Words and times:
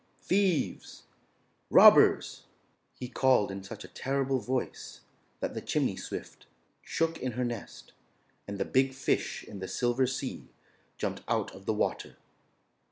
"Thieves! 0.23 1.03
Robbers!" 1.69 2.45
he 2.95 3.07
called 3.07 3.51
in 3.51 3.61
such 3.63 3.83
a 3.83 3.87
terrible 3.87 4.39
voice 4.39 5.01
that 5.41 5.53
the 5.53 5.61
chimney 5.61 5.95
swift 5.95 6.47
shook 6.81 7.19
in 7.21 7.33
her 7.33 7.45
nest, 7.45 7.93
and 8.47 8.57
the 8.57 8.65
big 8.65 8.95
fish 8.95 9.43
in 9.43 9.59
the 9.59 9.67
Silver 9.67 10.07
Sea 10.07 10.49
jumped 10.97 11.21
out 11.27 11.51
of 11.53 11.67
the 11.67 11.73
water. 11.75 12.17